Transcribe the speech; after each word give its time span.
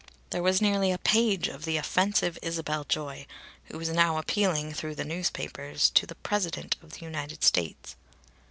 There 0.31 0.41
was 0.41 0.63
nearly 0.63 0.91
a 0.91 0.97
page 0.97 1.47
of 1.47 1.63
the 1.63 1.77
offensive 1.77 2.39
Isabel 2.41 2.85
Joy, 2.85 3.27
who 3.65 3.77
was 3.77 3.89
now 3.89 4.17
appealing, 4.17 4.73
through 4.73 4.95
the 4.95 5.05
newspapers, 5.05 5.91
to 5.91 6.07
the 6.07 6.15
President 6.15 6.75
of 6.81 6.93
the 6.93 7.05
United 7.05 7.43
States. 7.43 7.95